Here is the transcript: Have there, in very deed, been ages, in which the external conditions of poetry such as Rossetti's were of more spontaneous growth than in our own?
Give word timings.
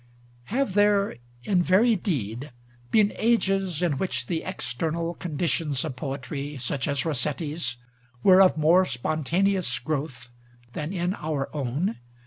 Have 0.45 0.73
there, 0.73 1.17
in 1.43 1.61
very 1.61 1.95
deed, 1.95 2.51
been 2.89 3.13
ages, 3.17 3.83
in 3.83 3.99
which 3.99 4.25
the 4.25 4.41
external 4.41 5.13
conditions 5.13 5.85
of 5.85 5.95
poetry 5.95 6.57
such 6.57 6.87
as 6.87 7.05
Rossetti's 7.05 7.77
were 8.23 8.41
of 8.41 8.57
more 8.57 8.83
spontaneous 8.83 9.77
growth 9.77 10.31
than 10.73 10.91
in 10.91 11.13
our 11.13 11.51
own? 11.55 11.97